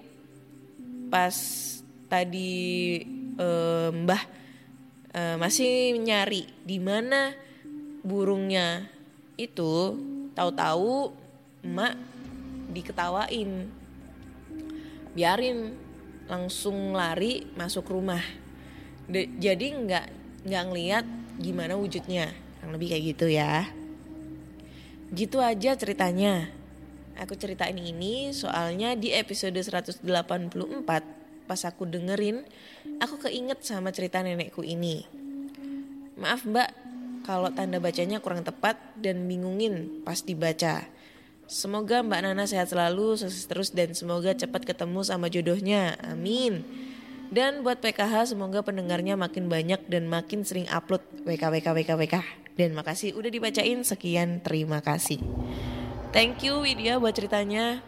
pas 1.07 1.35
tadi 2.11 2.99
eh, 3.37 3.89
Mbah 3.93 4.23
eh, 5.15 5.35
masih 5.39 5.95
nyari 6.03 6.49
di 6.67 6.83
mana 6.83 7.31
burungnya 8.03 8.91
itu 9.39 9.95
tahu-tahu 10.35 11.15
emak 11.63 11.95
diketawain 12.75 13.71
biarin 15.13 15.77
langsung 16.27 16.95
lari 16.95 17.47
masuk 17.55 17.89
rumah. 17.91 18.21
De- 19.09 19.31
jadi 19.39 19.75
nggak 19.75 20.05
nggak 20.47 20.63
ngeliat 20.69 21.05
gimana 21.39 21.75
wujudnya. 21.75 22.31
Yang 22.63 22.71
lebih 22.71 22.87
kayak 22.91 23.03
gitu 23.15 23.27
ya. 23.27 23.67
Gitu 25.13 25.37
aja 25.43 25.75
ceritanya. 25.75 26.49
Aku 27.13 27.37
ceritain 27.37 27.77
ini 27.77 28.33
soalnya 28.33 28.97
di 28.97 29.13
episode 29.13 29.53
184 29.53 30.01
pas 31.43 31.61
aku 31.67 31.83
dengerin 31.85 32.41
aku 32.97 33.21
keinget 33.29 33.61
sama 33.61 33.93
cerita 33.93 34.23
nenekku 34.23 34.65
ini. 34.65 35.05
Maaf 36.17 36.47
mbak 36.47 36.69
kalau 37.23 37.53
tanda 37.53 37.77
bacanya 37.77 38.19
kurang 38.19 38.41
tepat 38.41 38.79
dan 38.97 39.29
bingungin 39.29 40.01
pas 40.01 40.19
dibaca 40.25 40.87
Semoga 41.53 42.01
Mbak 42.01 42.19
Nana 42.25 42.49
sehat 42.49 42.73
selalu, 42.73 43.13
sukses 43.13 43.45
terus 43.45 43.69
dan 43.69 43.93
semoga 43.93 44.33
cepat 44.33 44.65
ketemu 44.65 45.05
sama 45.05 45.29
jodohnya. 45.29 45.93
Amin. 46.01 46.65
Dan 47.29 47.61
buat 47.61 47.77
PKH 47.77 48.33
semoga 48.33 48.65
pendengarnya 48.65 49.13
makin 49.13 49.53
banyak 49.53 49.85
dan 49.85 50.09
makin 50.09 50.41
sering 50.41 50.65
upload 50.73 51.05
WK 51.29 51.53
WK 51.53 51.67
WK 51.77 51.91
WK. 51.93 52.15
Dan 52.57 52.73
makasih 52.73 53.13
udah 53.13 53.29
dibacain 53.29 53.85
sekian 53.85 54.41
terima 54.41 54.81
kasih. 54.81 55.21
Thank 56.09 56.41
you 56.41 56.57
Widya 56.65 56.97
buat 56.97 57.13
ceritanya. 57.13 57.85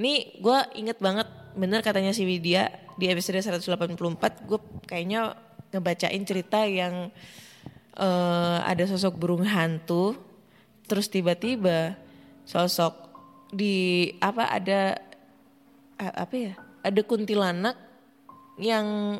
Nih 0.00 0.40
gue 0.40 0.58
inget 0.80 0.96
banget 0.96 1.28
bener 1.60 1.84
katanya 1.84 2.16
si 2.16 2.24
Widya 2.24 2.72
di 2.96 3.12
episode 3.12 3.36
184 3.36 4.48
gue 4.48 4.60
kayaknya 4.88 5.36
ngebacain 5.76 6.24
cerita 6.24 6.64
yang 6.64 7.12
eh, 8.00 8.58
ada 8.64 8.84
sosok 8.88 9.20
burung 9.20 9.44
hantu 9.44 10.16
terus 10.88 11.12
tiba-tiba 11.12 12.05
sosok 12.46 12.94
di 13.50 14.08
apa 14.22 14.48
ada 14.48 14.96
eh, 15.98 16.14
apa 16.14 16.34
ya 16.34 16.54
ada 16.86 17.00
kuntilanak 17.02 17.76
yang 18.56 19.18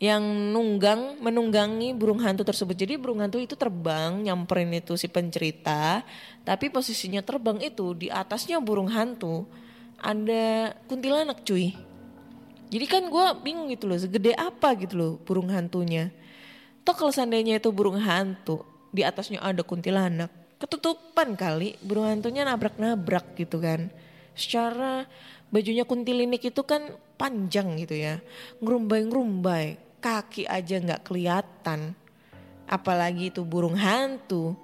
yang 0.00 0.24
nunggang 0.56 1.20
menunggangi 1.20 1.92
burung 1.92 2.24
hantu 2.24 2.40
tersebut. 2.40 2.72
Jadi 2.72 2.96
burung 2.96 3.20
hantu 3.20 3.36
itu 3.36 3.52
terbang 3.52 4.16
nyamperin 4.24 4.72
itu 4.72 4.96
si 4.96 5.12
pencerita, 5.12 6.00
tapi 6.40 6.72
posisinya 6.72 7.20
terbang 7.20 7.60
itu 7.60 7.92
di 7.92 8.08
atasnya 8.08 8.64
burung 8.64 8.88
hantu 8.88 9.44
ada 10.00 10.72
kuntilanak 10.88 11.44
cuy. 11.44 11.76
Jadi 12.72 12.86
kan 12.88 13.12
gue 13.12 13.26
bingung 13.44 13.68
gitu 13.68 13.92
loh, 13.92 14.00
segede 14.00 14.32
apa 14.40 14.72
gitu 14.80 14.96
loh 14.96 15.12
burung 15.20 15.52
hantunya. 15.52 16.08
Toh 16.80 16.96
kalau 16.96 17.12
seandainya 17.12 17.60
itu 17.60 17.68
burung 17.68 18.00
hantu, 18.00 18.64
di 18.88 19.04
atasnya 19.04 19.44
ada 19.44 19.60
kuntilanak, 19.60 20.32
ketutupan 20.60 21.34
kali 21.34 21.80
burung 21.80 22.04
hantunya 22.04 22.44
nabrak-nabrak 22.44 23.32
gitu 23.34 23.58
kan. 23.58 23.88
Secara 24.36 25.08
bajunya 25.48 25.88
kuntilinik 25.88 26.52
itu 26.52 26.62
kan 26.62 26.94
panjang 27.16 27.80
gitu 27.80 27.96
ya, 27.96 28.20
ngerumbai-ngerumbai, 28.60 29.80
kaki 29.98 30.44
aja 30.44 30.76
nggak 30.78 31.02
kelihatan. 31.08 31.96
Apalagi 32.70 33.34
itu 33.34 33.42
burung 33.42 33.74
hantu. 33.74 34.54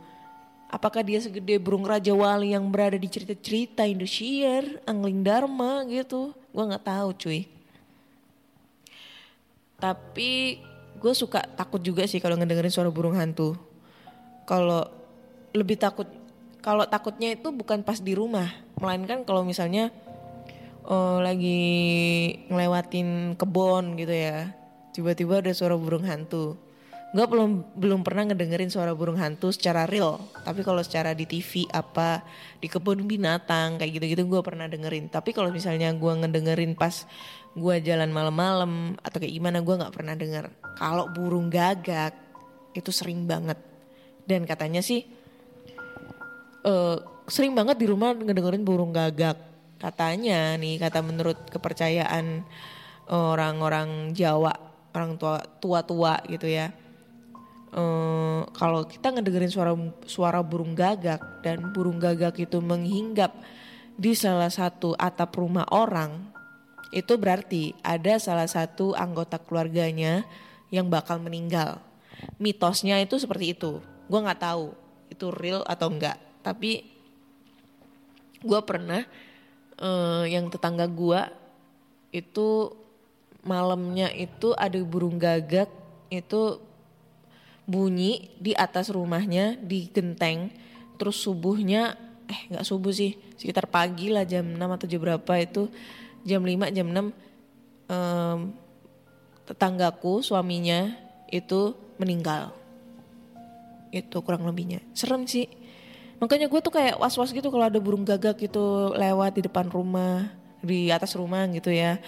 Apakah 0.70 1.02
dia 1.02 1.18
segede 1.22 1.58
burung 1.58 1.86
Raja 1.86 2.10
Wali 2.10 2.54
yang 2.54 2.70
berada 2.70 2.98
di 2.98 3.06
cerita-cerita 3.06 3.86
Indosiar, 3.86 4.82
Angling 4.86 5.22
Dharma 5.22 5.82
gitu? 5.86 6.34
Gue 6.54 6.64
nggak 6.66 6.86
tahu 6.86 7.08
cuy. 7.18 7.46
Tapi 9.78 10.58
gue 10.96 11.12
suka 11.14 11.44
takut 11.54 11.78
juga 11.78 12.08
sih 12.08 12.18
kalau 12.18 12.34
ngedengerin 12.34 12.72
suara 12.72 12.90
burung 12.90 13.14
hantu. 13.14 13.54
Kalau 14.46 14.95
lebih 15.56 15.80
takut, 15.80 16.06
kalau 16.60 16.84
takutnya 16.84 17.32
itu 17.32 17.48
bukan 17.48 17.80
pas 17.80 17.96
di 17.98 18.12
rumah, 18.12 18.52
melainkan 18.76 19.24
kalau 19.24 19.42
misalnya 19.42 19.88
eh, 20.84 21.18
lagi 21.24 21.62
ngelewatin 22.52 23.40
kebon 23.40 23.96
gitu 23.96 24.12
ya, 24.12 24.52
tiba-tiba 24.92 25.40
ada 25.40 25.52
suara 25.56 25.74
burung 25.74 26.04
hantu. 26.04 26.60
Gue 27.16 27.24
belum 27.24 27.78
belum 27.80 28.00
pernah 28.04 28.28
ngedengerin 28.28 28.68
suara 28.68 28.92
burung 28.92 29.16
hantu 29.16 29.48
secara 29.48 29.88
real, 29.88 30.20
tapi 30.44 30.60
kalau 30.60 30.84
secara 30.84 31.16
di 31.16 31.24
TV 31.24 31.64
apa 31.72 32.20
di 32.60 32.68
kebun 32.68 33.08
binatang 33.08 33.80
kayak 33.80 33.96
gitu-gitu 33.96 34.28
gue 34.28 34.40
pernah 34.44 34.68
dengerin. 34.68 35.08
Tapi 35.08 35.32
kalau 35.32 35.48
misalnya 35.48 35.88
gue 35.96 36.12
ngedengerin 36.12 36.76
pas 36.76 37.08
gue 37.56 37.74
jalan 37.80 38.12
malam-malam 38.12 39.00
atau 39.00 39.16
kayak 39.16 39.32
gimana 39.32 39.64
gue 39.64 39.74
nggak 39.80 39.94
pernah 39.96 40.12
denger. 40.12 40.44
Kalau 40.76 41.08
burung 41.08 41.48
gagak 41.48 42.12
itu 42.76 42.92
sering 42.92 43.24
banget 43.24 43.56
dan 44.28 44.44
katanya 44.44 44.84
sih 44.84 45.06
eh, 46.66 46.96
sering 47.30 47.54
banget 47.54 47.78
di 47.78 47.86
rumah 47.86 48.12
ngedengerin 48.12 48.66
burung 48.66 48.90
gagak. 48.90 49.38
Katanya 49.76 50.56
nih 50.58 50.80
kata 50.80 51.04
menurut 51.04 51.38
kepercayaan 51.52 52.42
orang-orang 53.06 54.10
Jawa, 54.16 54.50
orang 54.90 55.14
tua 55.14 55.38
tua-tua 55.62 56.18
gitu 56.26 56.50
ya. 56.50 56.74
Eh, 57.76 58.40
kalau 58.56 58.88
kita 58.88 59.14
ngedengerin 59.14 59.52
suara 59.52 59.72
suara 60.08 60.40
burung 60.42 60.74
gagak 60.74 61.44
dan 61.46 61.70
burung 61.70 62.02
gagak 62.02 62.34
itu 62.40 62.58
menghinggap 62.58 63.30
di 63.96 64.12
salah 64.12 64.52
satu 64.52 64.92
atap 64.96 65.32
rumah 65.40 65.64
orang, 65.72 66.28
itu 66.92 67.16
berarti 67.16 67.72
ada 67.80 68.20
salah 68.20 68.48
satu 68.48 68.92
anggota 68.92 69.40
keluarganya 69.40 70.24
yang 70.68 70.88
bakal 70.88 71.20
meninggal. 71.20 71.80
Mitosnya 72.40 73.00
itu 73.00 73.20
seperti 73.20 73.56
itu. 73.56 73.80
Gue 74.08 74.20
nggak 74.20 74.40
tahu 74.40 74.72
itu 75.12 75.28
real 75.32 75.64
atau 75.64 75.92
enggak. 75.92 76.25
Tapi 76.46 76.86
gue 78.38 78.60
pernah 78.62 79.02
eh, 79.82 80.24
yang 80.30 80.46
tetangga 80.46 80.86
gue 80.86 81.20
itu 82.14 82.70
malamnya 83.42 84.14
itu 84.14 84.54
ada 84.54 84.78
burung 84.86 85.18
gagak 85.18 85.66
itu 86.06 86.62
bunyi 87.66 88.30
di 88.38 88.54
atas 88.54 88.94
rumahnya 88.94 89.58
di 89.58 89.90
genteng. 89.90 90.54
Terus 90.94 91.18
subuhnya 91.18 91.98
eh 92.26 92.40
nggak 92.50 92.66
subuh 92.66 92.90
sih 92.90 93.14
sekitar 93.38 93.70
pagi 93.70 94.10
lah 94.10 94.26
jam 94.26 94.42
6 94.42 94.58
atau 94.58 94.86
jam 94.86 94.98
berapa 95.02 95.32
itu 95.38 95.70
jam 96.26 96.42
5 96.42 96.74
jam 96.74 96.86
6 96.90 97.90
em, 97.90 98.38
tetanggaku 99.46 100.22
suaminya 100.22 100.94
itu 101.30 101.74
meninggal. 101.98 102.54
Itu 103.94 104.22
kurang 104.26 104.46
lebihnya. 104.46 104.82
Serem 104.94 105.26
sih 105.26 105.46
makanya 106.16 106.48
gue 106.48 106.60
tuh 106.64 106.72
kayak 106.72 106.96
was 106.96 107.16
was 107.16 107.30
gitu 107.32 107.48
kalau 107.52 107.68
ada 107.68 107.76
burung 107.76 108.04
gagak 108.04 108.40
gitu 108.40 108.92
lewat 108.96 109.36
di 109.36 109.42
depan 109.44 109.68
rumah 109.68 110.32
di 110.64 110.88
atas 110.90 111.14
rumah 111.14 111.44
gitu 111.52 111.70
ya. 111.70 112.00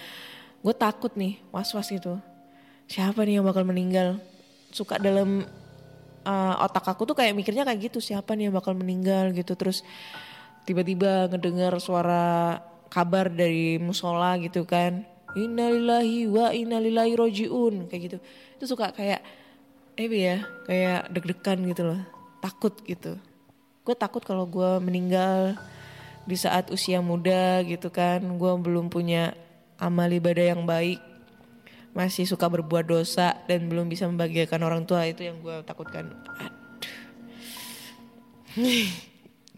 Gue 0.59 0.75
takut 0.75 1.13
nih 1.15 1.39
was 1.53 1.71
was 1.71 1.87
gitu. 1.87 2.19
Siapa 2.89 3.21
nih 3.23 3.39
yang 3.39 3.45
bakal 3.45 3.63
meninggal? 3.63 4.17
Suka 4.73 4.97
dalam 4.99 5.45
uh, 6.25 6.55
otak 6.65 6.85
aku 6.89 7.05
tuh 7.07 7.15
kayak 7.15 7.37
mikirnya 7.37 7.63
kayak 7.63 7.89
gitu 7.89 8.01
siapa 8.01 8.33
nih 8.35 8.49
yang 8.49 8.55
bakal 8.57 8.73
meninggal 8.75 9.31
gitu. 9.31 9.53
Terus 9.55 9.85
tiba-tiba 10.65 11.29
ngedengar 11.29 11.77
suara 11.79 12.59
kabar 12.89 13.29
dari 13.29 13.77
musola 13.77 14.35
gitu 14.41 14.65
kan. 14.65 15.05
Innalillahi 15.37 16.25
wa 16.25 16.49
innalillahi 16.49 17.13
rojiun 17.13 17.87
kayak 17.87 18.01
gitu. 18.09 18.17
Itu 18.57 18.65
suka 18.75 18.91
kayak 18.91 19.21
eh 19.99 20.09
ya 20.09 20.41
kayak 20.65 21.13
deg-degan 21.13 21.59
gitu 21.69 21.83
loh. 21.93 22.01
Takut 22.41 22.73
gitu 22.83 23.28
gue 23.89 23.97
takut 23.97 24.21
kalau 24.21 24.45
gue 24.45 24.77
meninggal 24.77 25.57
di 26.29 26.37
saat 26.37 26.69
usia 26.69 27.01
muda 27.01 27.65
gitu 27.65 27.89
kan. 27.89 28.21
Gue 28.21 28.53
belum 28.53 28.93
punya 28.93 29.33
amal 29.81 30.05
ibadah 30.13 30.53
yang 30.53 30.61
baik. 30.69 31.01
Masih 31.97 32.29
suka 32.29 32.45
berbuat 32.45 32.85
dosa 32.85 33.33
dan 33.49 33.65
belum 33.65 33.89
bisa 33.89 34.05
membahagiakan 34.05 34.61
orang 34.61 34.85
tua 34.85 35.09
itu 35.09 35.25
yang 35.25 35.41
gue 35.41 35.65
takutkan. 35.65 36.13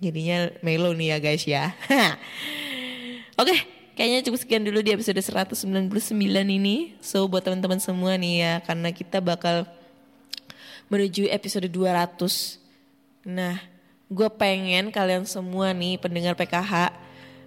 Jadinya 0.04 0.48
melo 0.63 0.96
nih 0.96 1.12
ya 1.12 1.17
guys 1.20 1.44
ya. 1.44 1.76
Oke 3.44 3.60
kayaknya 4.00 4.24
cukup 4.24 4.39
sekian 4.39 4.63
dulu 4.63 4.80
di 4.80 4.96
episode 4.96 5.20
199 5.20 5.91
ini. 6.48 6.96
So 7.04 7.28
buat 7.28 7.44
teman-teman 7.44 7.84
semua 7.84 8.15
nih 8.15 8.48
ya 8.48 8.54
karena 8.63 8.96
kita 8.96 9.20
bakal 9.20 9.67
menuju 10.88 11.28
episode 11.28 11.67
200 11.67 12.63
nah 13.22 13.62
gue 14.12 14.30
pengen 14.36 14.91
kalian 14.91 15.24
semua 15.24 15.71
nih 15.71 15.95
pendengar 15.95 16.36
PKH 16.36 16.91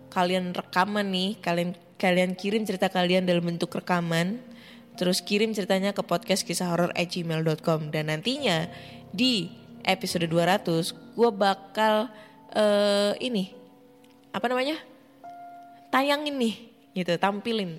kalian 0.08 0.56
rekaman 0.56 1.04
nih 1.12 1.36
kalian 1.44 1.76
kalian 2.00 2.32
kirim 2.32 2.64
cerita 2.64 2.88
kalian 2.88 3.28
dalam 3.28 3.44
bentuk 3.44 3.68
rekaman 3.68 4.40
terus 4.96 5.20
kirim 5.20 5.52
ceritanya 5.52 5.92
ke 5.92 6.00
podcast 6.00 6.40
kisah 6.40 6.72
horor 6.72 6.90
gmail.com 6.96 7.92
dan 7.92 8.08
nantinya 8.08 8.72
di 9.12 9.52
episode 9.84 10.24
200 10.24 10.64
gue 11.14 11.30
bakal 11.36 12.08
eh 12.54 13.12
ini 13.20 13.52
apa 14.34 14.50
namanya? 14.50 14.74
Tayangin 15.94 16.34
nih 16.34 16.54
gitu 16.94 17.14
tampilin 17.22 17.78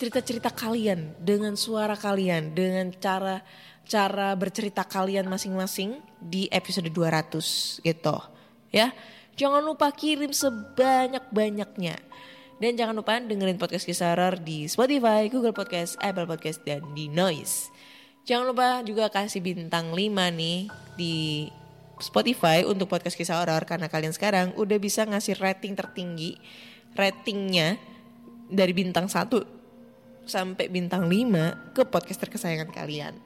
cerita-cerita 0.00 0.48
kalian 0.48 1.12
dengan 1.20 1.60
suara 1.60 1.92
kalian 1.92 2.56
dengan 2.56 2.88
cara 2.96 3.44
cara 3.84 4.32
bercerita 4.32 4.80
kalian 4.88 5.28
masing-masing 5.28 6.00
di 6.16 6.48
episode 6.48 6.88
200 6.88 7.84
gitu 7.84 8.16
ya 8.72 8.96
jangan 9.36 9.60
lupa 9.60 9.92
kirim 9.92 10.32
sebanyak-banyaknya 10.32 12.00
dan 12.60 12.72
jangan 12.80 12.96
lupa 12.96 13.20
dengerin 13.20 13.60
podcast 13.60 13.88
kisah 13.88 14.12
horor 14.12 14.36
di 14.36 14.68
Spotify, 14.68 15.32
Google 15.32 15.56
Podcast, 15.56 15.96
Apple 15.96 16.28
Podcast, 16.28 16.60
dan 16.60 16.84
di 16.92 17.08
Noise. 17.08 17.72
Jangan 18.28 18.52
lupa 18.52 18.84
juga 18.84 19.08
kasih 19.08 19.40
bintang 19.40 19.96
5 19.96 19.96
nih 20.12 20.68
di 20.92 21.48
Spotify 21.96 22.60
untuk 22.68 22.92
podcast 22.92 23.16
kisah 23.16 23.40
horor 23.40 23.64
karena 23.64 23.88
kalian 23.88 24.12
sekarang 24.12 24.52
udah 24.60 24.76
bisa 24.76 25.08
ngasih 25.08 25.40
rating 25.40 25.72
tertinggi. 25.72 26.36
Ratingnya 26.92 27.80
dari 28.52 28.76
bintang 28.76 29.08
1 29.08 29.59
sampai 30.30 30.70
bintang 30.70 31.10
5 31.10 31.74
ke 31.74 31.82
podcaster 31.82 32.30
kesayangan 32.30 32.70
kalian. 32.70 33.18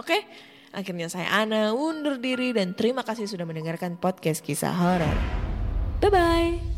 Oke, 0.00 0.24
akhirnya 0.72 1.12
saya 1.12 1.28
Ana 1.28 1.76
undur 1.76 2.16
diri 2.16 2.56
dan 2.56 2.72
terima 2.72 3.04
kasih 3.04 3.28
sudah 3.28 3.44
mendengarkan 3.44 4.00
podcast 4.00 4.40
kisah 4.40 4.72
horor. 4.72 5.16
Bye-bye. 6.00 6.77